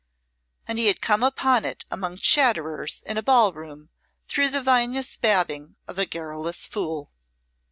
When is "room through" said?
3.53-4.49